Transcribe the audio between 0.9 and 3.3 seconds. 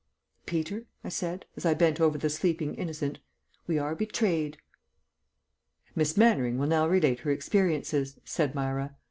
I said, as I bent over the sleeping innocent,